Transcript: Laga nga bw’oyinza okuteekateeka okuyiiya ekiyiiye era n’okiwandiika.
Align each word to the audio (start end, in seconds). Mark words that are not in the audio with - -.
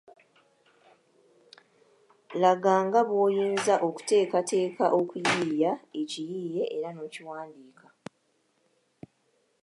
Laga 2.41 2.73
nga 2.85 3.01
bw’oyinza 3.07 3.73
okuteekateeka 3.87 4.85
okuyiiya 4.99 5.71
ekiyiiye 6.01 6.63
era 6.75 6.89
n’okiwandiika. 6.91 7.85